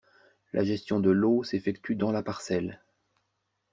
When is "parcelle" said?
2.23-2.81